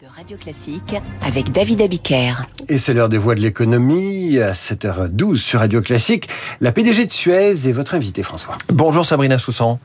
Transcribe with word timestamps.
de 0.00 0.06
Radio 0.06 0.36
Classique 0.36 0.94
avec 1.22 1.50
David 1.50 1.82
Abiker. 1.82 2.46
Et 2.68 2.78
c'est 2.78 2.94
l'heure 2.94 3.08
des 3.08 3.18
voix 3.18 3.34
de 3.34 3.40
l'économie 3.40 4.38
à 4.38 4.52
7h12 4.52 5.36
sur 5.36 5.58
Radio 5.58 5.80
Classique. 5.80 6.28
La 6.60 6.70
PDG 6.70 7.06
de 7.06 7.10
Suez 7.10 7.68
est 7.68 7.72
votre 7.72 7.94
invité 7.94 8.22
François. 8.22 8.56
Bonjour 8.72 9.04
Sabrina 9.04 9.38
Soussan. 9.38 9.80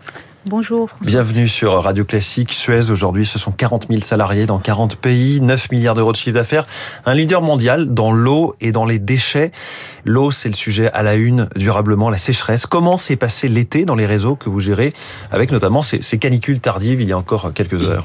Bonjour 0.46 0.90
François. 0.90 1.08
Bienvenue 1.08 1.50
sur 1.50 1.74
Radio 1.82 2.06
Classique. 2.06 2.54
Suez, 2.54 2.92
aujourd'hui, 2.92 3.26
ce 3.26 3.40
sont 3.40 3.52
40 3.52 3.88
000 3.90 4.02
salariés 4.02 4.46
dans 4.46 4.60
40 4.60 4.98
pays, 4.98 5.42
9 5.42 5.72
milliards 5.72 5.96
d'euros 5.96 6.12
de 6.12 6.18
chiffre 6.18 6.36
d'affaires. 6.36 6.68
Un 7.06 7.16
leader 7.16 7.42
mondial 7.42 7.92
dans 7.92 8.12
l'eau 8.12 8.56
et 8.62 8.72
dans 8.72 8.86
les 8.86 9.00
déchets. 9.00 9.52
L'eau, 10.06 10.30
c'est 10.30 10.50
le 10.50 10.56
sujet 10.56 10.92
à 10.92 11.02
la 11.02 11.16
une, 11.16 11.48
durablement, 11.56 12.12
la 12.12 12.20
sécheresse. 12.20 12.68
Comment 12.68 12.98
s'est 12.98 13.16
passé 13.16 13.48
l'été 13.48 13.86
dans 13.86 13.96
les 13.96 14.06
réseaux 14.06 14.36
que 14.36 14.50
vous 14.50 14.60
gérez, 14.60 14.94
avec 15.32 15.52
notamment 15.52 15.82
ces, 15.82 16.04
ces 16.04 16.20
canicules 16.20 16.60
tardives 16.60 17.02
il 17.02 17.10
y 17.10 17.14
a 17.14 17.18
encore 17.18 17.52
quelques 17.54 17.90
heures? 17.90 18.04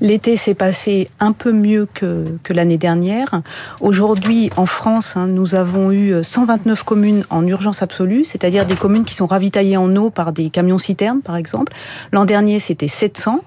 L'été 0.00 0.36
s'est 0.36 0.54
passé 0.54 1.08
un 1.20 1.32
peu 1.32 1.52
mieux 1.52 1.86
que, 1.92 2.24
l'année 2.50 2.78
dernière. 2.78 3.42
Aujourd'hui, 3.80 4.50
en 4.56 4.66
France, 4.66 5.16
hein, 5.16 5.26
nous 5.26 5.54
avons 5.54 5.92
eu 5.92 6.22
129 6.22 6.82
communes 6.82 7.24
en 7.30 7.46
urgence 7.46 7.82
absolue, 7.82 8.24
c'est-à-dire 8.24 8.66
des 8.66 8.76
communes 8.76 9.04
qui 9.04 9.14
sont 9.14 9.26
ravitaillées 9.26 9.76
en 9.76 9.94
eau 9.96 10.10
par 10.10 10.32
des 10.32 10.50
camions-citernes, 10.50 11.20
par 11.22 11.36
exemple. 11.36 11.72
L'an 12.12 12.24
dernier, 12.24 12.58
c'était 12.60 12.88
700. 12.88 13.42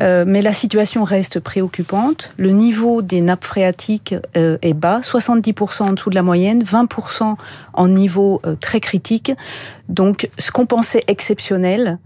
Euh, 0.00 0.24
mais 0.26 0.42
la 0.42 0.52
situation 0.52 1.04
reste 1.04 1.40
préoccupante. 1.40 2.32
Le 2.36 2.50
niveau 2.50 3.02
des 3.02 3.20
nappes 3.20 3.44
phréatiques 3.44 4.14
euh, 4.36 4.58
est 4.62 4.74
bas, 4.74 5.00
70% 5.00 5.82
en 5.82 5.92
dessous 5.92 6.10
de 6.10 6.14
la 6.14 6.22
moyenne, 6.22 6.62
20% 6.62 7.34
en 7.72 7.88
niveau 7.88 8.40
euh, 8.44 8.56
très 8.56 8.80
critique. 8.80 9.32
Donc, 9.88 10.28
ce 10.38 10.50
qu'on 10.50 10.66
pensait 10.66 11.04
exceptionnel, 11.06 11.98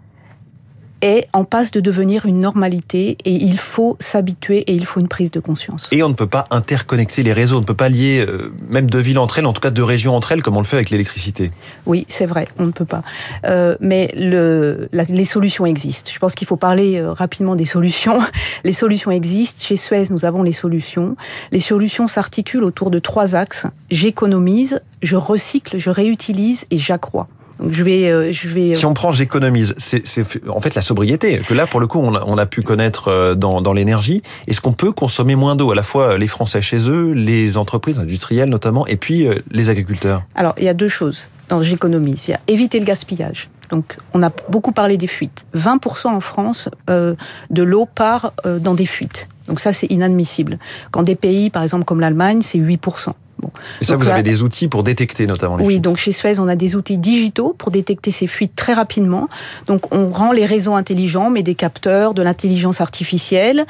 est 1.03 1.29
en 1.33 1.45
passe 1.45 1.71
de 1.71 1.81
devenir 1.81 2.27
une 2.27 2.41
normalité 2.41 3.17
et 3.25 3.33
il 3.33 3.59
faut 3.59 3.97
s'habituer 4.01 4.59
et 4.59 4.73
il 4.73 4.85
faut 4.85 5.01
une 5.01 5.09
prise 5.09 5.31
de 5.31 5.41
conscience. 5.41 5.89
Et 5.93 6.03
on 6.03 6.09
ne 6.09 6.15
peut 6.15 6.27
pas 6.27 6.47
interconnecter 6.51 7.23
les 7.23 7.33
réseaux, 7.33 7.57
on 7.57 7.61
ne 7.61 7.67
peut 7.67 7.75
pas 7.75 7.89
lier 7.89 8.25
euh, 8.27 8.53
même 8.69 8.91
deux 8.91 9.01
villes 9.01 9.19
entre 9.19 9.39
elles, 9.39 9.47
en 9.47 9.53
tout 9.53 9.61
cas 9.61 9.71
deux 9.71 9.85
régions 9.85 10.15
entre 10.15 10.33
elles, 10.33 10.43
comme 10.43 10.57
on 10.57 10.61
le 10.61 10.67
fait 10.67 10.77
avec 10.77 10.91
l'électricité. 10.91 11.51
Oui, 11.87 12.05
c'est 12.09 12.27
vrai, 12.27 12.49
on 12.59 12.67
ne 12.67 12.73
peut 12.73 12.85
pas. 12.85 13.03
Euh, 13.45 13.77
mais 13.81 14.13
le, 14.17 14.89
la, 14.93 15.05
les 15.05 15.25
solutions 15.25 15.67
existent. 15.67 16.11
Je 16.13 16.19
pense 16.19 16.35
qu'il 16.35 16.47
faut 16.47 16.57
parler 16.57 16.99
euh, 16.99 17.13
rapidement 17.13 17.57
des 17.57 17.65
solutions. 17.65 18.19
Les 18.65 18.73
solutions 18.73 19.11
existent. 19.11 19.65
Chez 19.65 19.77
Suez, 19.77 20.05
nous 20.11 20.25
avons 20.25 20.43
les 20.43 20.53
solutions. 20.53 21.17
Les 21.51 21.61
solutions 21.61 22.09
s'articulent 22.09 22.65
autour 22.65 22.91
de 22.91 22.99
trois 22.99 23.35
axes. 23.35 23.67
J'économise, 23.91 24.81
je 25.03 25.17
recycle, 25.17 25.79
je 25.79 25.91
réutilise 25.91 26.67
et 26.71 26.79
j'accrois. 26.79 27.29
Donc 27.61 27.73
je 27.73 27.83
vais, 27.83 28.11
euh, 28.11 28.33
je 28.33 28.49
vais. 28.49 28.75
Si 28.75 28.87
on 28.87 28.95
prend 28.95 29.13
j'économise, 29.13 29.75
c'est 29.77 30.03
en 30.49 30.61
fait 30.61 30.75
la 30.75 30.83
sobriété 30.83 31.39
que 31.39 31.55
là 31.55 31.67
pour 31.67 31.81
le 31.81 31.87
coup 31.87 31.99
on 31.99 32.15
a, 32.15 32.25
on 32.27 32.39
a 32.39 32.47
pu 32.47 32.63
connaître 32.63 33.09
euh, 33.09 33.35
dans, 33.35 33.61
dans 33.61 33.73
l'énergie. 33.73 34.23
Est-ce 34.47 34.61
qu'on 34.61 34.73
peut 34.73 34.93
consommer 34.93 35.37
moins 35.37 35.57
d'eau 35.57 35.71
à 35.71 35.75
la 35.75 35.83
fois 35.83 36.17
les 36.17 36.27
Français 36.27 36.63
chez 36.63 36.89
eux, 36.89 37.13
les 37.13 37.57
entreprises 37.57 37.99
industrielles 37.99 38.49
notamment, 38.49 38.87
et 38.87 38.97
puis 38.97 39.27
euh, 39.27 39.35
les 39.51 39.69
agriculteurs? 39.69 40.23
Alors 40.35 40.55
il 40.59 40.65
y 40.65 40.69
a 40.69 40.75
deux 40.75 40.89
choses 40.89 41.29
dans 41.51 41.61
j'économise. 41.61 42.29
Il 42.29 42.31
y 42.31 42.35
a 42.35 42.41
éviter 42.47 42.79
le 42.79 42.87
gaspillage. 42.87 43.51
Donc, 43.71 43.99
on 44.15 44.23
a 44.23 44.31
beaucoup 44.49 44.73
parlé 44.73 44.97
des 44.97 45.07
fuites. 45.07 45.47
20% 45.55 46.09
en 46.09 46.21
France 46.21 46.69
euh, 46.89 47.15
de 47.51 47.63
l'eau 47.63 47.87
part 47.87 48.33
euh, 48.45 48.59
dans 48.59 48.75
des 48.75 48.87
fuites. 48.87 49.29
Donc 49.47 49.61
ça, 49.61 49.73
c'est 49.73 49.87
inadmissible. 49.91 50.59
Quand 50.91 51.03
des 51.03 51.15
pays, 51.15 51.51
par 51.51 51.63
exemple 51.63 51.85
comme 51.85 52.01
l'Allemagne, 52.01 52.43
c'est 52.43 52.59
8%. 52.59 53.13
Bon. 53.41 53.51
Et 53.81 53.85
ça, 53.85 53.95
donc, 53.95 54.03
vous 54.03 54.09
là, 54.09 54.15
avez 54.15 54.23
des 54.23 54.43
outils 54.43 54.69
pour 54.69 54.83
détecter 54.83 55.27
notamment 55.27 55.57
les 55.57 55.65
oui, 55.65 55.75
fuites 55.75 55.79
Oui, 55.79 55.81
donc 55.81 55.97
chez 55.97 56.13
Suez, 56.13 56.39
on 56.39 56.49
a 56.49 56.57
des 56.57 56.77
outils 56.77 56.99
digitaux 56.99 57.55
pour 57.57 57.71
détecter 57.71 58.11
ces 58.11 58.27
fuites 58.27 58.55
très 58.55 58.75
rapidement. 58.75 59.29
Donc 59.67 59.95
on 59.95 60.11
rend 60.11 60.33
les 60.33 60.47
réseaux 60.47 60.75
intelligents, 60.75 61.31
mais 61.31 61.43
des 61.43 61.55
capteurs, 61.55 62.15
de 62.15 62.23
l'intelligence 62.23 62.81
artificielle, 62.81 63.65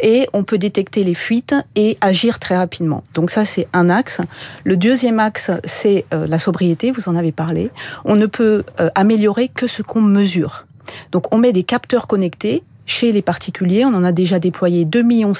et 0.00 0.28
on 0.32 0.44
peut 0.44 0.58
détecter 0.58 1.04
les 1.04 1.14
fuites 1.14 1.54
et 1.74 1.98
agir 2.00 2.38
très 2.38 2.56
rapidement. 2.56 3.02
Donc 3.14 3.30
ça, 3.30 3.44
c'est 3.44 3.68
un 3.72 3.90
axe. 3.90 4.20
Le 4.64 4.76
deuxième 4.76 5.20
axe, 5.20 5.50
c'est 5.64 6.04
euh, 6.14 6.26
la 6.26 6.38
sobriété, 6.38 6.92
vous 6.92 7.08
en 7.08 7.16
avez 7.16 7.32
parlé. 7.32 7.70
On 8.04 8.16
ne 8.16 8.26
peut 8.26 8.64
euh, 8.80 8.88
améliorer 8.94 9.48
que 9.48 9.66
ce 9.66 9.82
qu'on 9.82 10.02
mesure. 10.02 10.66
Donc 11.12 11.34
on 11.34 11.38
met 11.38 11.52
des 11.52 11.64
capteurs 11.64 12.06
connectés 12.06 12.62
chez 12.86 13.12
les 13.12 13.22
particuliers. 13.22 13.84
On 13.84 13.94
en 13.94 14.04
a 14.04 14.12
déjà 14.12 14.38
déployé 14.38 14.84
2,5 14.84 15.02
millions 15.04 15.32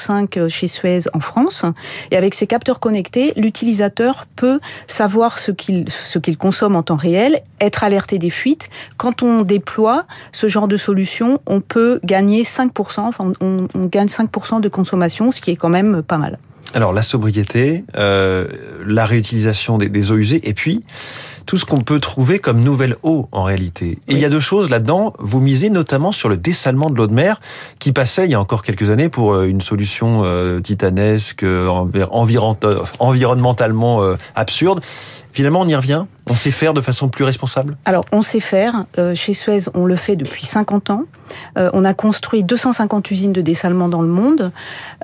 chez 0.48 0.68
Suez 0.68 1.00
en 1.14 1.20
France. 1.20 1.64
Et 2.10 2.16
avec 2.16 2.34
ces 2.34 2.46
capteurs 2.46 2.80
connectés, 2.80 3.32
l'utilisateur 3.36 4.26
peut 4.36 4.60
savoir 4.86 5.38
ce 5.38 5.50
qu'il 5.52 6.36
consomme 6.36 6.76
en 6.76 6.82
temps 6.82 6.96
réel, 6.96 7.40
être 7.60 7.84
alerté 7.84 8.18
des 8.18 8.30
fuites. 8.30 8.68
Quand 8.96 9.22
on 9.22 9.42
déploie 9.42 10.06
ce 10.32 10.48
genre 10.48 10.68
de 10.68 10.76
solution, 10.76 11.40
on 11.46 11.60
peut 11.60 12.00
gagner 12.04 12.42
5%, 12.42 13.00
enfin 13.00 13.32
on, 13.40 13.68
on 13.74 13.86
gagne 13.86 14.08
5% 14.08 14.60
de 14.60 14.68
consommation, 14.68 15.30
ce 15.30 15.40
qui 15.40 15.52
est 15.52 15.56
quand 15.56 15.68
même 15.68 16.02
pas 16.02 16.18
mal. 16.18 16.38
Alors 16.74 16.92
la 16.92 17.02
sobriété, 17.02 17.84
euh, 17.96 18.48
la 18.86 19.04
réutilisation 19.04 19.78
des 19.78 20.10
eaux 20.10 20.16
usées, 20.16 20.46
et 20.48 20.52
puis 20.52 20.82
tout 21.46 21.56
ce 21.56 21.64
qu'on 21.64 21.78
peut 21.78 22.00
trouver 22.00 22.38
comme 22.38 22.60
nouvelle 22.60 22.96
eau 23.02 23.28
en 23.32 23.44
réalité. 23.44 23.86
Et 23.86 23.96
oui. 24.08 24.14
il 24.14 24.18
y 24.18 24.24
a 24.24 24.28
deux 24.28 24.40
choses 24.40 24.68
là-dedans. 24.68 25.14
Vous 25.18 25.40
misez 25.40 25.70
notamment 25.70 26.12
sur 26.12 26.28
le 26.28 26.36
dessalement 26.36 26.90
de 26.90 26.96
l'eau 26.96 27.06
de 27.06 27.14
mer 27.14 27.40
qui 27.78 27.92
passait 27.92 28.24
il 28.24 28.30
y 28.32 28.34
a 28.34 28.40
encore 28.40 28.62
quelques 28.62 28.90
années 28.90 29.08
pour 29.08 29.32
euh, 29.32 29.46
une 29.46 29.60
solution 29.60 30.22
euh, 30.24 30.60
titanesque, 30.60 31.44
environ, 32.10 32.56
environnementalement 32.98 34.02
euh, 34.02 34.16
absurde. 34.34 34.80
Finalement, 35.36 35.60
on 35.60 35.66
y 35.66 35.74
revient? 35.74 36.06
On 36.30 36.34
sait 36.34 36.50
faire 36.50 36.72
de 36.72 36.80
façon 36.80 37.10
plus 37.10 37.22
responsable? 37.22 37.76
Alors, 37.84 38.06
on 38.10 38.22
sait 38.22 38.40
faire. 38.40 38.86
Euh, 38.96 39.14
chez 39.14 39.34
Suez, 39.34 39.64
on 39.74 39.84
le 39.84 39.94
fait 39.94 40.16
depuis 40.16 40.46
50 40.46 40.88
ans. 40.88 41.04
Euh, 41.58 41.68
on 41.74 41.84
a 41.84 41.92
construit 41.92 42.42
250 42.42 43.10
usines 43.10 43.34
de 43.34 43.42
dessalement 43.42 43.90
dans 43.90 44.00
le 44.00 44.08
monde. 44.08 44.50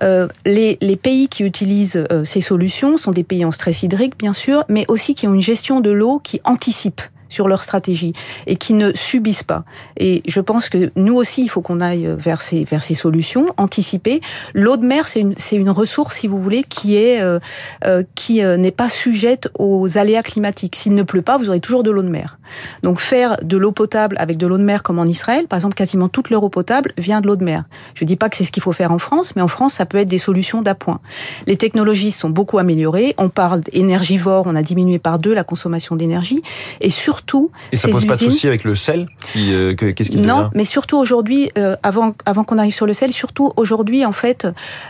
Euh, 0.03 0.29
les, 0.47 0.79
les, 0.81 0.97
pays 0.97 1.29
qui 1.29 1.43
utilisent 1.45 2.03
euh, 2.11 2.25
ces 2.25 2.41
solutions 2.41 2.97
sont 2.97 3.11
des 3.11 3.25
pays 3.25 3.45
en 3.45 3.51
stress 3.51 3.83
hydrique, 3.83 4.17
bien 4.17 4.33
sûr, 4.33 4.65
mais 4.71 4.87
aussi 4.89 5.13
qui 5.13 5.29
ont 5.29 5.35
une 5.35 5.43
gestion 5.43 5.81
de 5.81 5.91
l'eau 5.91 6.19
qui 6.19 6.41
anticipe 6.45 7.03
sur 7.33 7.49
leur 7.49 7.63
stratégie 7.63 8.13
et 8.47 8.57
qui 8.57 8.75
ne 8.75 8.93
subissent 8.95 9.43
pas. 9.43 9.65
Et 9.97 10.23
je 10.27 10.41
pense 10.41 10.69
que 10.69 10.91
nous 10.97 11.15
aussi, 11.15 11.43
il 11.43 11.49
faut 11.49 11.63
qu'on 11.63 11.81
aille 11.81 12.15
vers 12.19 12.43
ces, 12.43 12.65
vers 12.65 12.83
ces 12.83 12.95
solutions, 12.95 13.47
anticiper. 13.57 14.21
L'eau 14.55 14.77
de 14.77 14.87
mer, 14.87 15.09
c'est 15.09 15.21
une, 15.21 15.35
une 15.53 15.71
ressource, 15.71 16.17
si 16.17 16.27
vous 16.27 16.41
voulez, 16.41 16.63
qui 16.63 16.97
est 16.97 17.23
euh, 17.23 17.39
euh, 17.87 18.03
euh, 18.31 18.57
n'est 18.57 18.71
pas 18.71 18.89
sujette 18.89 19.49
aux 19.59 19.99
aléas 19.99 20.23
climatiques. 20.23 20.77
S'il 20.77 20.95
ne 20.95 21.03
pleut 21.03 21.23
pas, 21.23 21.39
vous 21.39 21.49
aurez 21.49 21.61
toujours 21.61 21.83
de 21.83 21.91
l'eau 21.91 22.03
de 22.03 22.09
mer. 22.09 22.39
Donc 22.83 23.01
faire 23.01 23.37
de 23.43 23.57
l'eau 23.57 23.73
potable 23.73 24.17
avec 24.19 24.37
de 24.37 24.47
l'eau 24.47 24.59
de 24.59 24.63
mer 24.63 24.83
comme 24.83 24.99
en 24.99 25.05
Israël, 25.05 25.47
par 25.49 25.57
exemple, 25.57 25.75
quasiment 25.75 26.09
toute 26.09 26.31
l'eau 26.31 26.49
potable 26.49 26.93
vient 26.99 27.21
de 27.21 27.27
l'eau 27.27 27.37
de 27.37 27.45
mer. 27.45 27.65
Je 27.95 28.05
dis 28.05 28.17
pas 28.17 28.29
que 28.29 28.37
c'est 28.37 28.45
ce 28.45 28.53
qu'il 28.53 28.63
faut 28.63 28.73
faire 28.73 28.93
en 28.93 28.99
France, 28.99 29.35
mais 29.37 29.43
en 29.43 29.49
France, 29.49 29.75
ça 29.75 29.87
peut 29.87 29.99
être 29.99 30.09
des 30.09 30.19
solutions 30.19 30.63
d'appoint. 30.63 31.01
Les 31.47 31.57
technologies 31.57 32.11
sont 32.11 32.31
beaucoup 32.31 32.59
améliorées. 32.59 33.15
On 33.19 33.29
parle 33.29 33.61
d'énergivore, 33.61 34.45
on 34.47 34.57
a 34.57 34.63
diminué 34.63 34.99
par 34.99 35.19
deux 35.19 35.35
la 35.35 35.45
consommation 35.45 35.97
d'énergie, 35.97 36.43
et 36.81 36.91
surtout. 37.23 37.51
Et 37.71 37.77
ça 37.77 37.89
pose 37.89 37.99
usines... 37.99 38.09
pas 38.09 38.17
de 38.17 38.21
souci 38.21 38.49
avec 38.49 38.65
le 38.65 38.75
sel 38.75 39.07
qui, 39.33 39.53
euh, 39.53 39.75
Qu'est-ce 39.75 40.11
qu'il 40.11 40.23
Non, 40.23 40.51
mais 40.55 40.65
surtout 40.65 40.99
aujourd'hui, 40.99 41.51
euh, 41.57 41.77
avant, 41.83 42.13
avant 42.27 42.45
qu'on 42.45 42.59
arrive 42.59 42.75
sur 42.75 42.87
le 42.87 42.93
sel, 42.93 43.13
surtout 43.13 43.53
aujourd'hui, 43.57 44.05
en 44.05 44.13
fait, 44.13 44.47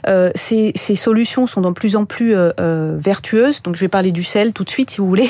euh, 0.09 0.31
ces, 0.35 0.73
ces, 0.75 0.95
solutions 0.95 1.47
sont 1.47 1.61
de 1.61 1.71
plus 1.71 1.97
en 1.97 2.05
plus 2.05 2.33
euh, 2.35 2.97
vertueuses. 2.99 3.63
Donc, 3.63 3.77
je 3.77 3.81
vais 3.81 3.89
parler 3.89 4.13
du 4.13 4.25
sel 4.25 4.53
tout 4.53 4.65
de 4.65 4.71
suite, 4.71 4.91
si 4.91 4.99
vous 4.99 5.09
voulez, 5.09 5.29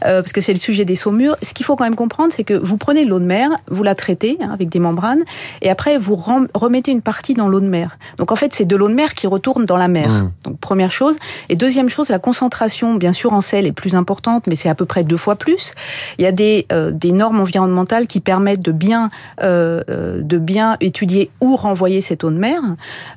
parce 0.00 0.32
que 0.32 0.40
c'est 0.40 0.52
le 0.52 0.58
sujet 0.58 0.84
des 0.84 0.96
saumures. 0.96 1.36
Ce 1.42 1.52
qu'il 1.52 1.66
faut 1.66 1.76
quand 1.76 1.84
même 1.84 1.94
comprendre, 1.94 2.32
c'est 2.34 2.44
que 2.44 2.54
vous 2.54 2.76
prenez 2.76 3.04
l'eau 3.04 3.18
de 3.18 3.24
mer, 3.24 3.50
vous 3.70 3.82
la 3.82 3.94
traitez 3.94 4.38
hein, 4.40 4.50
avec 4.52 4.68
des 4.68 4.78
membranes, 4.78 5.22
et 5.60 5.70
après, 5.70 5.98
vous 5.98 6.16
remettez 6.16 6.90
une 6.90 7.02
partie 7.02 7.34
dans 7.34 7.48
l'eau 7.48 7.60
de 7.60 7.68
mer. 7.68 7.98
Donc, 8.18 8.32
en 8.32 8.36
fait, 8.36 8.54
c'est 8.54 8.64
de 8.64 8.76
l'eau 8.76 8.88
de 8.88 8.94
mer 8.94 9.14
qui 9.14 9.26
retourne 9.26 9.64
dans 9.64 9.76
la 9.76 9.88
mer. 9.88 10.08
Mmh. 10.08 10.30
Donc, 10.44 10.58
première 10.58 10.90
chose. 10.90 11.16
Et 11.48 11.56
deuxième 11.56 11.88
chose, 11.88 12.08
la 12.08 12.18
concentration, 12.18 12.94
bien 12.94 13.12
sûr, 13.12 13.32
en 13.32 13.40
sel 13.40 13.66
est 13.66 13.72
plus 13.72 13.94
importante, 13.94 14.46
mais 14.46 14.54
c'est 14.54 14.68
à 14.68 14.74
peu 14.74 14.84
près 14.84 15.04
deux 15.04 15.16
fois 15.16 15.36
plus. 15.36 15.72
Il 16.18 16.24
y 16.24 16.26
a 16.26 16.32
des 16.32 16.66
euh, 16.72 16.90
des, 16.92 17.12
normes 17.12 17.40
environnementales 17.40 18.06
qui 18.06 18.20
permettent 18.20 18.62
de 18.62 18.72
bien, 18.72 19.10
euh, 19.42 19.82
de 20.22 20.38
bien 20.38 20.76
étudier 20.80 21.30
où 21.40 21.56
renvoyer 21.56 22.00
cette 22.00 22.24
eau 22.24 22.30
de 22.30 22.38
mer. 22.38 22.60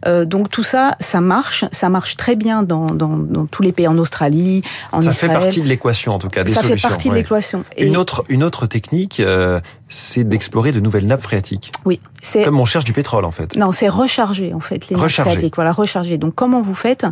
Euh, 0.06 0.26
donc 0.26 0.50
tout 0.50 0.64
ça, 0.64 0.96
ça 1.00 1.22
marche, 1.22 1.66
ça 1.72 1.90
marche 1.90 2.18
très 2.18 2.36
bien 2.36 2.64
dans, 2.64 2.88
dans, 2.88 3.18
dans 3.18 3.46
tous 3.46 3.62
les 3.62 3.72
pays, 3.72 3.88
en 3.88 3.98
Australie, 3.98 4.62
en 4.92 5.02
ça 5.02 5.12
Israël. 5.12 5.16
Ça 5.16 5.40
fait 5.40 5.46
partie 5.46 5.62
de 5.62 5.68
l'équation 5.68 6.14
en 6.14 6.20
tout 6.20 6.28
cas. 6.28 6.44
Des 6.44 6.52
ça 6.52 6.62
fait 6.78 6.88
partie 6.88 7.10
de 7.10 7.16
l'équation. 7.16 7.64
Une 7.78 7.98
autre, 7.98 8.24
une 8.30 8.44
autre 8.44 8.66
technique, 8.66 9.20
euh, 9.20 9.60
c'est 9.90 10.24
d'explorer 10.24 10.72
de 10.72 10.80
nouvelles 10.80 11.06
nappes 11.06 11.22
phréatiques. 11.22 11.72
Oui, 11.86 12.00
c'est 12.22 12.44
comme 12.44 12.60
on 12.60 12.66
cherche 12.66 12.86
du 12.86 12.94
pétrole 12.94 13.26
en 13.26 13.32
fait. 13.32 13.56
Non, 13.56 13.72
c'est 13.72 13.90
recharger 13.90 14.54
en 14.54 14.60
fait 14.60 14.90
les 14.90 14.96
nappes 14.96 15.10
phréatiques. 15.10 15.56
Voilà, 15.56 15.72
recharger. 15.72 16.18
Donc 16.18 16.36
comment 16.36 16.62
vous 16.62 16.76
faites 16.76 17.06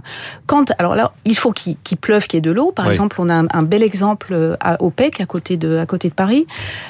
Quand 0.45 0.71
alors 0.77 0.95
là, 0.95 1.13
il 1.25 1.35
faut 1.35 1.51
qu'il 1.51 1.77
qu 1.77 1.95
pleuve, 1.95 2.27
qu'il 2.27 2.37
y 2.37 2.39
ait 2.39 2.41
de 2.41 2.51
l'eau. 2.51 2.71
Par 2.71 2.85
oui. 2.85 2.91
exemple, 2.91 3.17
on 3.19 3.29
a 3.29 3.35
un, 3.35 3.47
un, 3.53 3.63
bel 3.63 3.83
exemple 3.83 4.57
à, 4.59 4.81
au 4.81 4.89
PEC, 4.89 5.21
à 5.21 5.25
côté 5.25 5.57
de 5.57 5.77
à 5.77 5.85
côté 5.85 6.09
de 6.09 6.13
Paris, 6.13 6.47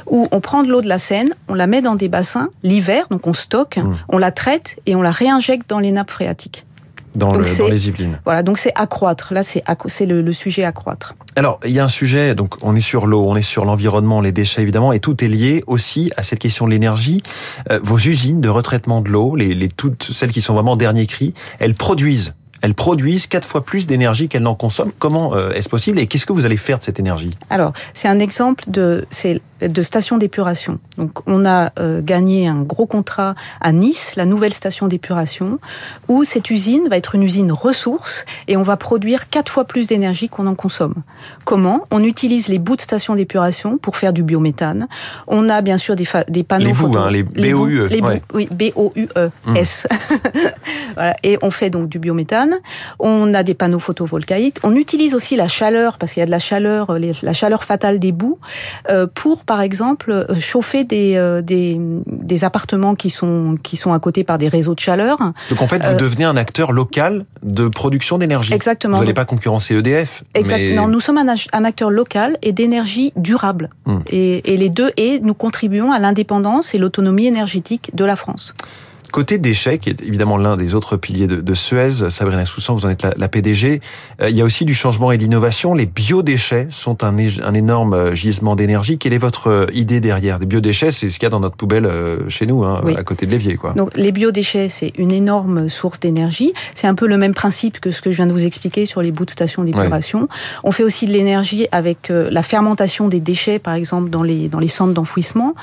où 0.07 0.27
on 0.31 0.39
prend 0.39 0.63
de 0.63 0.69
l'eau 0.69 0.81
de 0.81 0.87
la 0.87 0.99
Seine, 0.99 1.33
on 1.47 1.53
la 1.53 1.67
met 1.67 1.81
dans 1.81 1.95
des 1.95 2.09
bassins 2.09 2.49
l'hiver, 2.63 3.07
donc 3.09 3.27
on 3.27 3.33
stocke, 3.33 3.77
mmh. 3.77 3.95
on 4.09 4.17
la 4.17 4.31
traite 4.31 4.79
et 4.85 4.95
on 4.95 5.01
la 5.01 5.11
réinjecte 5.11 5.69
dans 5.69 5.79
les 5.79 5.91
nappes 5.91 6.11
phréatiques. 6.11 6.65
Dans, 7.15 7.29
Donc 7.29 7.37
le, 7.41 7.47
c'est- 7.47 7.63
dans 7.63 7.69
les 7.69 7.87
Yvelines. 7.87 8.19
Voilà, 8.25 8.43
donc 8.43 8.57
c'est 8.57 8.71
accroître. 8.75 9.33
Là, 9.33 9.41
c'est 9.43 10.05
le, 10.05 10.21
le 10.21 10.33
sujet 10.33 10.63
accroître. 10.63 11.15
Alors, 11.35 11.59
il 11.65 11.71
y 11.71 11.79
a 11.79 11.85
un 11.85 11.89
sujet, 11.89 12.35
donc 12.35 12.55
on 12.63 12.75
est 12.75 12.81
sur 12.81 13.07
l'eau, 13.07 13.25
on 13.27 13.35
est 13.35 13.41
sur 13.41 13.65
l'environnement, 13.65 14.21
les 14.21 14.31
déchets 14.31 14.61
évidemment, 14.61 14.93
et 14.93 14.99
tout 14.99 15.23
est 15.23 15.27
lié 15.27 15.63
aussi 15.67 16.11
à 16.17 16.23
cette 16.23 16.39
question 16.39 16.65
de 16.65 16.71
l'énergie. 16.71 17.21
Euh, 17.71 17.79
vos 17.83 17.97
usines 17.97 18.41
de 18.41 18.49
retraitement 18.49 19.01
de 19.01 19.09
l'eau, 19.09 19.35
les, 19.35 19.53
les 19.55 19.69
toutes 19.69 20.09
celles 20.11 20.31
qui 20.31 20.41
sont 20.41 20.53
vraiment 20.53 20.75
dernier 20.75 21.05
cri, 21.07 21.33
elles 21.59 21.75
produisent, 21.75 22.33
elles 22.63 22.73
produisent 22.75 23.27
quatre 23.27 23.45
fois 23.47 23.63
plus 23.63 23.87
d'énergie 23.87 24.29
qu'elles 24.29 24.43
n'en 24.43 24.55
consomment. 24.55 24.93
Comment 24.97 25.35
euh, 25.35 25.51
est-ce 25.51 25.67
possible 25.67 25.99
et 25.99 26.07
qu'est-ce 26.07 26.25
que 26.25 26.31
vous 26.31 26.45
allez 26.45 26.55
faire 26.55 26.79
de 26.79 26.83
cette 26.83 26.97
énergie? 26.97 27.31
Alors, 27.49 27.73
c'est 27.93 28.07
un 28.07 28.19
exemple 28.19 28.63
de, 28.69 29.05
de 29.61 29.81
station 29.81 30.17
d'épuration. 30.17 30.79
Donc, 30.97 31.11
on 31.27 31.45
a 31.45 31.73
euh, 31.77 32.01
gagné 32.01 32.47
un 32.47 32.61
gros 32.61 32.85
contrat 32.85 33.35
à 33.59 33.73
Nice, 33.73 34.13
la 34.15 34.23
nouvelle 34.25 34.53
station 34.53 34.87
d'épuration, 34.87 35.59
où 36.07 36.23
cette 36.23 36.49
usine 36.51 36.87
va 36.89 36.95
être 36.95 37.15
une 37.15 37.23
usine 37.23 37.51
ressource 37.51 38.23
et 38.47 38.55
on 38.55 38.63
va 38.63 38.77
produire 38.77 39.29
quatre 39.29 39.51
fois 39.51 39.65
plus 39.65 39.87
d'énergie 39.87 40.29
qu'on 40.29 40.47
en 40.47 40.55
consomme. 40.55 40.95
Comment? 41.43 41.85
On 41.91 42.01
utilise 42.01 42.47
les 42.47 42.59
bouts 42.59 42.77
de 42.77 42.81
station 42.81 43.15
d'épuration 43.15 43.77
pour 43.77 43.97
faire 43.97 44.13
du 44.13 44.23
biométhane. 44.23 44.87
On 45.27 45.49
a 45.49 45.61
bien 45.61 45.77
sûr 45.77 45.97
des, 45.97 46.05
panneaux 46.43 46.65
Les 46.65 46.71
bouts, 46.71 46.87
photo- 46.87 46.97
hein, 46.99 47.11
les 47.11 47.23
BOUE, 47.23 47.87
les 47.89 47.99
bouts, 47.99 48.07
ouais. 48.07 48.21
oui, 48.33 48.47
B-O-U-E-S. 48.49 49.87
voilà, 50.95 51.17
et 51.23 51.37
on 51.41 51.51
fait 51.51 51.69
donc 51.69 51.89
du 51.89 51.99
biométhane. 51.99 52.52
On 52.99 53.33
a 53.33 53.43
des 53.43 53.53
panneaux 53.53 53.79
photovoltaïques. 53.79 54.57
On 54.63 54.75
utilise 54.75 55.13
aussi 55.13 55.35
la 55.35 55.47
chaleur, 55.47 55.97
parce 55.97 56.13
qu'il 56.13 56.21
y 56.21 56.23
a 56.23 56.25
de 56.25 56.31
la 56.31 56.39
chaleur, 56.39 56.89
euh, 56.89 56.99
la 57.21 57.33
chaleur 57.33 57.63
fatale 57.63 57.99
des 57.99 58.11
bouts, 58.11 58.39
euh, 58.89 59.07
pour, 59.13 59.43
par 59.43 59.61
exemple, 59.61 60.11
euh, 60.11 60.35
chauffer 60.35 60.83
des, 60.83 61.41
des, 61.43 61.77
des 62.07 62.43
appartements 62.43 62.95
qui 62.95 63.09
sont, 63.09 63.57
qui 63.61 63.77
sont 63.77 63.93
à 63.93 63.99
côté 63.99 64.23
par 64.23 64.37
des 64.37 64.47
réseaux 64.47 64.75
de 64.75 64.79
chaleur. 64.79 65.17
Donc 65.49 65.61
en 65.61 65.67
fait, 65.67 65.83
vous 65.85 65.97
devenez 65.97 66.25
un 66.25 66.37
acteur 66.37 66.71
local 66.71 67.25
de 67.43 67.67
production 67.67 68.17
d'énergie. 68.17 68.53
Exactement. 68.53 68.97
Vous 68.97 69.03
n'allez 69.03 69.13
pas 69.13 69.25
concurrencer 69.25 69.75
EDF. 69.75 70.23
Exact. 70.35 70.57
mais- 70.57 70.75
Non, 70.75 70.87
nous 70.87 70.99
sommes 70.99 71.17
un 71.17 71.63
acteur 71.65 71.89
local 71.89 72.37
et 72.41 72.51
d'énergie 72.51 73.13
durable. 73.15 73.69
Hmm. 73.85 73.99
Et, 74.09 74.53
et 74.53 74.57
les 74.57 74.69
deux, 74.69 74.91
et 74.97 75.19
nous 75.21 75.33
contribuons 75.33 75.91
à 75.91 75.99
l'indépendance 75.99 76.73
et 76.75 76.77
l'autonomie 76.77 77.27
énergétique 77.27 77.91
de 77.95 78.05
la 78.05 78.15
France. 78.15 78.53
Côté 79.13 79.37
déchets, 79.37 79.77
qui 79.77 79.91
est 79.91 80.01
évidemment 80.01 80.37
l'un 80.37 80.57
des 80.57 80.73
autres 80.73 80.97
piliers 80.97 81.27
de, 81.27 81.35
de 81.35 81.53
Suez, 81.53 82.09
Sabrina 82.09 82.45
Soussan, 82.47 82.73
vous 82.73 82.87
en 82.87 82.89
êtes 82.89 83.03
la, 83.03 83.13
la 83.15 83.27
PDG, 83.27 83.79
euh, 84.21 84.29
il 84.31 84.35
y 84.35 84.41
a 84.41 84.43
aussi 84.43 84.65
du 84.65 84.73
changement 84.73 85.11
et 85.11 85.17
de 85.17 85.21
l'innovation. 85.21 85.75
Les 85.75 85.85
biodéchets 85.85 86.65
sont 86.71 87.03
un, 87.03 87.15
énorme 87.53 87.93
euh, 87.93 88.15
gisement 88.15 88.55
d'énergie. 88.55 88.97
Quelle 88.97 89.13
est 89.13 89.19
votre 89.19 89.51
euh, 89.51 89.67
idée 89.71 89.99
derrière? 89.99 90.39
Des 90.39 90.47
biodéchets, 90.47 90.91
c'est 90.91 91.11
ce 91.11 91.19
qu'il 91.19 91.27
y 91.27 91.27
a 91.27 91.29
dans 91.29 91.41
notre 91.41 91.55
poubelle 91.55 91.85
euh, 91.85 92.27
chez 92.27 92.47
nous, 92.47 92.63
hein, 92.63 92.81
Oui. 92.83 92.95
à 92.97 93.03
côté 93.03 93.27
de 93.27 93.31
l'évier. 93.31 93.55
quoi. 93.55 93.73
Donc 93.73 93.95
les 93.95 94.11
biodéchets, 94.11 94.67
c'est 94.67 94.91
une 94.97 95.11
énorme 95.11 95.69
source 95.69 95.99
d'énergie. 95.99 96.51
C'est 96.73 96.87
un 96.87 96.95
peu 96.95 97.05
le 97.05 97.17
même 97.17 97.35
principe 97.35 97.79
que 97.79 97.91
ce 97.91 98.01
que 98.01 98.09
je 98.09 98.15
viens 98.15 98.25
de 98.25 98.31
vous 98.33 98.47
expliquer 98.47 98.87
sur 98.87 99.03
les 99.03 99.11
bouts 99.11 99.25
de 99.25 99.29
station 99.31 99.63
d'épuration. 99.63 100.27
On 100.63 100.71
fait 100.71 100.83
aussi 100.83 101.05
de 101.05 101.11
l'énergie 101.11 101.67
avec 101.71 102.09
euh, 102.09 102.29
la 102.31 102.41
fermentation 102.41 103.09
des 103.09 103.19
déchets, 103.19 103.59
par 103.59 103.75
exemple 103.75 104.09
dans 104.09 104.23
les 104.23 104.49
dans 104.49 104.57
les 104.59 104.67
centres 104.69 104.93
d'enfouissement. 104.95 105.53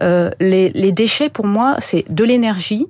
Les, 0.00 0.70
les 0.70 0.92
déchets, 0.92 1.30
pour 1.30 1.46
moi, 1.46 1.74
c'est 1.80 2.04
de 2.08 2.22
l'énergie 2.22 2.86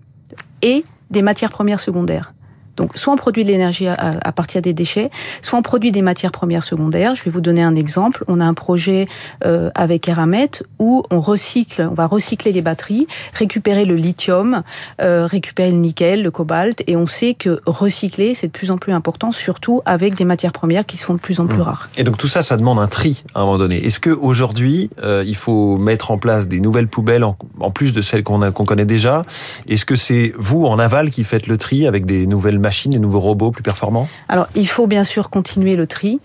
et 0.62 0.84
des 1.10 1.22
matières 1.22 1.50
premières 1.50 1.80
secondaires. 1.80 2.32
Donc, 2.76 2.96
soit 2.96 3.12
on 3.12 3.16
produit 3.16 3.44
de 3.44 3.48
l'énergie 3.48 3.86
à, 3.86 3.94
à 4.22 4.32
partir 4.32 4.60
des 4.62 4.72
déchets, 4.72 5.10
soit 5.40 5.58
on 5.58 5.62
produit 5.62 5.92
des 5.92 6.02
matières 6.02 6.32
premières 6.32 6.64
secondaires. 6.64 7.14
Je 7.14 7.24
vais 7.24 7.30
vous 7.30 7.40
donner 7.40 7.62
un 7.62 7.76
exemple. 7.76 8.24
On 8.28 8.40
a 8.40 8.44
un 8.44 8.54
projet 8.54 9.06
euh, 9.44 9.70
avec 9.74 10.08
Eramet 10.08 10.50
où 10.78 11.04
on 11.10 11.20
recycle, 11.20 11.88
on 11.90 11.94
va 11.94 12.06
recycler 12.06 12.52
les 12.52 12.62
batteries, 12.62 13.06
récupérer 13.34 13.84
le 13.84 13.94
lithium, 13.94 14.62
euh, 15.00 15.26
récupérer 15.26 15.70
le 15.70 15.78
nickel, 15.78 16.22
le 16.22 16.30
cobalt, 16.30 16.82
et 16.86 16.96
on 16.96 17.06
sait 17.06 17.34
que 17.34 17.60
recycler 17.66 18.34
c'est 18.34 18.48
de 18.48 18.52
plus 18.52 18.70
en 18.70 18.78
plus 18.78 18.92
important, 18.92 19.32
surtout 19.32 19.80
avec 19.84 20.14
des 20.16 20.24
matières 20.24 20.52
premières 20.52 20.86
qui 20.86 20.96
se 20.96 21.04
font 21.04 21.14
de 21.14 21.20
plus 21.20 21.38
en 21.40 21.46
plus 21.46 21.52
Mmh. 21.52 21.62
rares. 21.62 21.88
Et 21.96 22.04
donc 22.04 22.16
tout 22.16 22.28
ça, 22.28 22.42
ça 22.42 22.56
demande 22.56 22.78
un 22.78 22.88
tri 22.88 23.24
à 23.34 23.40
un 23.40 23.44
moment 23.44 23.58
donné. 23.58 23.84
Est-ce 23.84 24.00
que 24.00 24.10
aujourd'hui, 24.10 24.90
euh, 25.02 25.22
il 25.26 25.36
faut 25.36 25.76
mettre 25.76 26.10
en 26.10 26.18
place 26.18 26.48
des 26.48 26.60
nouvelles 26.60 26.88
poubelles 26.88 27.24
en, 27.24 27.36
en 27.60 27.70
plus 27.70 27.92
de 27.92 28.02
celles 28.02 28.22
qu'on 28.22 28.38
connaît 28.64 28.84
déjà? 28.84 29.22
Est-ce 29.68 29.84
que 29.84 29.96
c'est 29.96 30.32
vous 30.38 30.64
en 30.64 30.78
aval 30.78 31.10
qui 31.10 31.24
faites 31.24 31.46
le 31.46 31.58
tri 31.58 31.86
avec 31.86 32.06
des 32.06 32.26
nouvelles 32.26 32.58
machines, 32.62 32.90
des 32.90 32.98
nouveaux 32.98 33.20
robots 33.20 33.50
plus 33.50 33.62
performants 33.62 34.08
Alors, 34.28 34.48
il 34.54 34.66
faut 34.66 34.86
bien 34.86 35.04
sûr 35.04 35.30
continuer 35.30 35.76
le 35.76 35.86
tri 35.86 36.20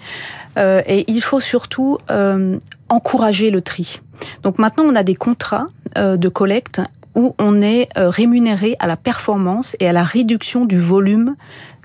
euh, 0.58 0.82
et 0.88 1.06
il 1.12 1.22
faut 1.22 1.40
surtout 1.40 1.98
euh, 2.10 2.58
encourager 2.90 3.52
le 3.52 3.62
tri. 3.62 4.00
Donc 4.44 4.60
maintenant, 4.60 4.86
on 4.86 4.96
a 4.96 5.04
des 5.04 5.16
contrats 5.16 5.68
euh, 5.98 6.18
de 6.18 6.30
collecte 6.30 6.82
où 7.18 7.36
on 7.40 7.62
est 7.62 7.90
euh, 7.98 8.10
rémunéré 8.10 8.78
à 8.80 8.88
la 8.88 8.96
performance 8.96 9.76
et 9.82 9.90
à 9.90 9.92
la 9.92 10.04
réduction 10.04 10.66
du 10.66 10.80
volume 10.80 11.36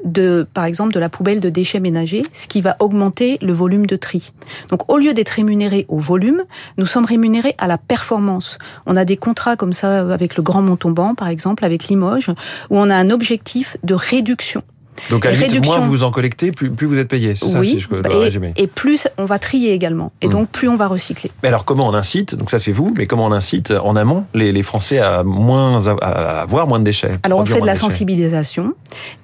de, 0.05 0.47
par 0.53 0.65
exemple, 0.65 0.93
de 0.93 1.01
la 1.01 1.09
poubelle 1.09 1.41
de 1.41 1.49
déchets 1.49 1.81
ménagers, 1.81 2.23
ce 2.33 2.47
qui 2.47 2.61
va 2.61 2.77
augmenter 2.81 3.39
le 3.41 3.53
volume 3.53 3.87
de 3.87 3.97
tri. 3.97 4.33
Donc, 4.71 4.93
au 4.93 4.99
lieu 4.99 5.15
d'être 5.15 5.31
rémunéré 5.31 5.87
au 5.89 5.99
volume, 5.99 6.45
nous 6.77 6.87
sommes 6.87 7.05
rémunérés 7.05 7.55
à 7.59 7.67
la 7.67 7.79
performance. 7.79 8.59
On 8.87 8.97
a 8.97 9.05
des 9.05 9.17
contrats 9.17 9.57
comme 9.57 9.73
ça 9.73 10.01
avec 10.13 10.37
le 10.37 10.43
Grand 10.43 10.63
Montauban, 10.63 11.15
par 11.15 11.29
exemple, 11.29 11.65
avec 11.65 11.89
Limoges, 11.89 12.31
où 12.71 12.79
on 12.79 12.91
a 12.91 12.95
un 12.95 13.11
objectif 13.11 13.77
de 13.85 13.95
réduction. 13.95 14.63
Donc 15.11 15.25
à 15.27 15.31
la 15.31 15.37
limite, 15.37 15.53
réduction. 15.53 15.79
moins 15.79 15.87
vous 15.87 16.03
en 16.03 16.11
collectez, 16.11 16.53
plus, 16.53 16.71
plus 16.71 16.87
vous 16.87 16.99
êtes 16.99 17.09
payé. 17.09 17.35
C'est 17.35 17.49
ça, 17.49 17.61
oui, 17.61 17.71
si 17.71 17.79
je 17.79 17.89
dois 17.89 18.01
et, 18.11 18.17
résumer. 18.17 18.53
et 18.57 18.67
plus 18.67 19.09
on 19.19 19.25
va 19.25 19.39
trier 19.39 19.73
également. 19.73 20.13
Et 20.21 20.29
Mm. 20.29 20.31
donc, 20.31 20.49
plus 20.51 20.69
on 20.69 20.77
va 20.77 20.87
recycler. 20.87 21.31
Mais 21.43 21.49
alors 21.49 21.65
comment 21.65 21.87
on 21.89 21.95
incite 21.95 22.35
Donc 22.35 22.51
ça 22.51 22.59
c'est 22.59 22.73
vous, 22.73 22.93
mais 22.97 23.07
comment 23.07 23.27
on 23.27 23.33
incite 23.33 23.71
en 23.71 23.97
amont 23.97 24.25
les, 24.35 24.53
les 24.53 24.63
Français 24.63 24.99
à 24.99 25.23
moins 25.25 25.87
à, 25.87 26.43
avoir 26.43 26.67
moins 26.67 26.79
de 26.79 26.85
déchets 26.85 27.13
Alors, 27.23 27.41
on 27.41 27.47
fait 27.47 27.61
de 27.61 27.67
la 27.67 27.73
déchets 27.73 27.81
sensibilisation 27.81 28.75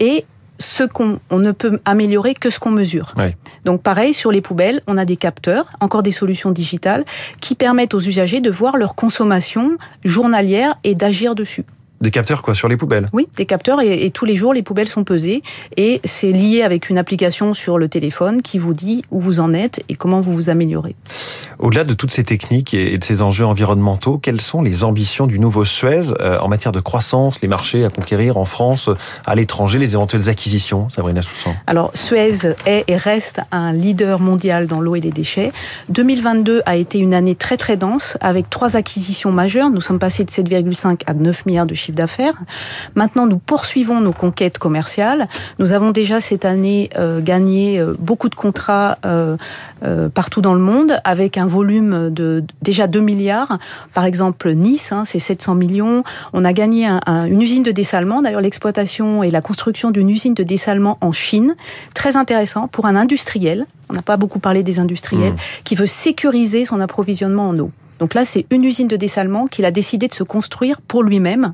et 0.01 0.25
ce 0.61 0.83
qu'on 0.83 1.21
on 1.31 1.39
ne 1.39 1.53
peut 1.53 1.79
améliorer 1.85 2.35
que 2.35 2.51
ce 2.51 2.59
qu'on 2.59 2.73
mesure. 2.73 3.15
Donc 3.65 3.81
pareil 3.83 4.13
sur 4.13 4.33
les 4.33 4.41
poubelles, 4.41 4.81
on 4.89 4.97
a 4.99 5.05
des 5.05 5.15
capteurs, 5.17 5.67
encore 5.81 6.03
des 6.03 6.11
solutions 6.11 6.51
digitales 6.51 7.05
qui 7.41 7.55
permettent 7.55 7.95
aux 7.95 8.01
usagers 8.01 8.41
de 8.41 8.51
voir 8.51 8.77
leur 8.77 8.97
consommation 8.97 9.79
journalière 10.05 10.75
et 10.83 10.95
d'agir 10.97 11.35
dessus. 11.37 11.65
Des 12.01 12.11
capteurs 12.11 12.43
quoi 12.43 12.55
sur 12.55 12.69
les 12.69 12.77
poubelles. 12.77 13.09
Oui, 13.13 13.29
des 13.37 13.47
capteurs 13.47 13.81
et, 13.81 14.05
et 14.05 14.11
tous 14.11 14.25
les 14.25 14.37
jours 14.37 14.53
les 14.53 14.63
poubelles 14.63 14.89
sont 14.89 15.05
pesées 15.05 15.43
et 15.77 16.01
c'est 16.05 16.33
lié 16.33 16.63
avec 16.63 16.91
une 16.91 16.99
application 16.99 17.55
sur 17.55 17.79
le 17.79 17.89
téléphone 17.89 18.43
qui 18.43 18.59
vous 18.59 18.75
dit 18.75 19.05
où 19.11 19.21
vous 19.21 19.41
en 19.41 19.53
êtes 19.53 19.83
et 19.89 19.95
comment 19.95 20.21
vous 20.21 20.33
vous 20.33 20.51
améliorez. 20.51 20.97
Au-delà 21.59 21.85
de 21.85 21.95
toutes 21.95 22.13
ces 22.13 22.23
techniques 22.23 22.73
et 22.75 22.99
de 22.99 23.05
ces 23.05 23.21
enjeux 23.21 23.45
environnementaux, 23.45 24.19
quelles 24.19 24.41
sont 24.41 24.63
les 24.63 24.85
ambitions 24.85 25.27
du 25.27 25.39
nouveau 25.41 25.65
Suez 25.65 26.13
euh, 26.21 26.39
en 26.39 26.49
matière 26.49 26.73
de 26.73 26.81
croissance, 26.81 27.41
les 27.43 27.49
marchés 27.49 27.85
à 27.85 27.91
conquérir 27.91 28.37
en 28.37 28.45
France, 28.45 28.89
à 29.27 29.35
l'étranger, 29.35 29.79
les 29.79 29.95
éventuelles 29.95 30.29
acquisitions, 30.29 30.89
Sabrina 30.89 31.23
Soussan? 31.23 31.57
Alors 31.67 31.91
Suez 31.95 32.55
est 32.67 32.85
et 32.89 32.97
reste 32.97 33.41
un 33.53 33.73
leader 33.73 34.21
mondial 34.21 34.67
dans 34.67 34.81
l'eau 34.81 34.97
et 34.97 35.01
les 35.01 35.11
déchets. 35.11 35.53
2022 35.91 36.63
a 36.65 36.77
été 36.77 36.99
une 36.99 37.13
année 37.13 37.35
très 37.35 37.57
très 37.57 37.77
dense 37.77 38.17
avec 38.21 38.49
trois 38.49 38.77
acquisitions 38.77 39.33
majeures. 39.33 39.71
Nous 39.71 39.81
sommes 39.81 39.99
passés 39.99 40.25
de 40.25 40.31
7,5 40.31 41.01
à 41.07 41.15
9 41.15 41.47
milliards 41.47 41.67
de 41.67 41.75
chiffre 41.89 41.97
d'affaires. 41.97 42.35
Maintenant, 42.95 43.27
nous 43.27 43.39
poursuivons 43.39 44.01
nos 44.01 44.13
conquêtes 44.13 44.59
commerciales. 44.59 45.27
Nous 45.59 45.73
avons 45.73 45.91
déjà 45.91 46.21
cette 46.21 46.45
année 46.45 46.91
euh, 46.99 47.21
gagné 47.23 47.81
euh, 47.81 47.95
beaucoup 47.99 48.29
de 48.29 48.35
contrats 48.35 48.99
euh, 49.07 49.37
euh, 49.85 50.09
partout 50.11 50.41
dans 50.43 50.53
le 50.55 50.61
monde 50.61 51.01
avec 51.05 51.39
un 51.39 51.47
volume 51.47 52.11
de 52.11 52.45
déjà 52.63 52.87
2 52.87 53.01
milliards. 53.01 53.59
Par 53.95 54.05
exemple, 54.05 54.53
Nice, 54.53 54.93
hein, 54.93 55.05
c'est 55.07 55.19
700 55.19 55.55
millions. 55.55 56.05
On 56.35 56.45
a 56.45 56.53
gagné 56.53 56.87
un- 56.87 57.01
un- 57.07 57.25
une 57.25 57.41
usine 57.41 57.63
de 57.63 57.71
dessalement. 57.71 58.21
D'ailleurs, 58.23 58.41
l'exploitation 58.43 59.23
et 59.23 59.31
la 59.31 59.41
construction 59.41 59.91
d'une 59.91 60.11
usine 60.11 60.35
de 60.35 60.43
dessalement 60.43 60.99
en 61.01 61.13
Chine, 61.13 61.55
très 61.95 62.17
intéressant 62.17 62.69
pour 62.69 62.85
un 62.87 62.97
industriel. 62.97 63.67
On 63.89 63.95
n'a 63.95 64.03
pas 64.03 64.19
beaucoup 64.19 64.39
parlé 64.41 64.63
des 64.63 64.79
industriels 64.79 65.35
qui 65.65 65.75
veut 65.75 65.87
sécuriser 65.87 66.67
son 66.67 66.81
approvisionnement 66.81 67.49
en 67.49 67.59
eau. 67.59 67.71
Donc 67.99 68.15
là, 68.15 68.25
c'est 68.25 68.47
une 68.51 68.65
usine 68.65 68.89
de 68.89 68.97
dessalement 68.97 69.47
qu'il 69.47 69.65
a 69.65 69.71
décidé 69.71 70.09
de 70.09 70.15
se 70.15 70.23
construire 70.23 70.81
pour 70.81 71.03
lui-même. 71.03 71.53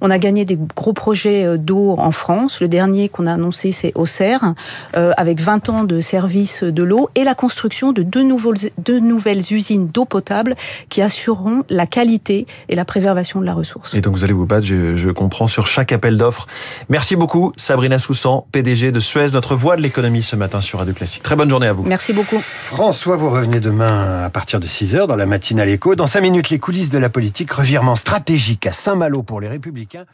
On 0.00 0.10
a 0.10 0.18
gagné 0.18 0.44
des 0.44 0.58
gros 0.76 0.92
projets 0.92 1.44
euh, 1.46 1.56
d'eau 1.56 1.94
en 1.98 2.12
France. 2.12 2.60
Le 2.60 2.68
dernier 2.68 3.08
qu'on 3.08 3.26
a 3.26 3.32
annoncé, 3.32 3.72
c'est 3.72 3.92
Auxerre, 3.94 4.54
euh, 4.96 5.12
avec 5.16 5.40
20 5.40 5.68
ans 5.68 5.84
de 5.84 6.00
service 6.00 6.64
de 6.64 6.82
l'eau 6.82 7.10
et 7.14 7.24
la 7.24 7.34
construction 7.34 7.92
de 7.92 8.02
deux, 8.02 8.22
nouveaux, 8.22 8.54
deux 8.78 9.00
nouvelles 9.00 9.42
usines 9.52 9.88
d'eau 9.88 10.04
potable 10.04 10.54
qui 10.88 11.02
assureront 11.02 11.62
la 11.68 11.86
qualité 11.86 12.46
et 12.68 12.74
la 12.74 12.84
préservation 12.84 13.40
de 13.40 13.46
la 13.46 13.54
ressource. 13.54 13.94
Et 13.94 14.00
donc 14.00 14.14
vous 14.14 14.24
allez 14.24 14.32
vous 14.32 14.46
battre, 14.46 14.66
je, 14.66 14.96
je 14.96 15.10
comprends, 15.10 15.46
sur 15.46 15.66
chaque 15.66 15.92
appel 15.92 16.16
d'offres. 16.16 16.46
Merci 16.88 17.16
beaucoup, 17.16 17.52
Sabrina 17.56 17.98
Soussan, 17.98 18.44
PDG 18.52 18.92
de 18.92 19.00
Suez, 19.00 19.30
notre 19.32 19.56
voix 19.56 19.76
de 19.76 19.82
l'économie 19.82 20.22
ce 20.22 20.36
matin 20.36 20.60
sur 20.60 20.78
Radio 20.78 20.94
Classique. 20.94 21.22
Très 21.22 21.36
bonne 21.36 21.50
journée 21.50 21.66
à 21.66 21.72
vous. 21.72 21.84
Merci 21.84 22.12
beaucoup. 22.12 22.40
François, 22.40 23.16
vous 23.16 23.30
revenez 23.30 23.60
demain 23.60 24.24
à 24.24 24.30
partir 24.30 24.60
de 24.60 24.66
6h 24.66 25.06
dans 25.06 25.16
la 25.16 25.26
matinale 25.26 25.68
Dans 25.84 26.06
5 26.06 26.20
minutes, 26.20 26.50
les 26.50 26.60
coulisses 26.60 26.90
de 26.90 26.98
la 26.98 27.08
politique, 27.08 27.50
revirement 27.50 27.96
stratégique 27.96 28.66
à 28.68 28.72
Saint-Malo 28.72 29.24
pour 29.24 29.40
les 29.40 29.48
Républicains. 29.48 30.06